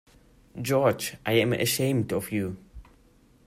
George, 0.59 1.15
I 1.27 1.33
am 1.33 1.53
ashamed 1.53 2.11
of 2.11 2.31
you! 2.31 2.57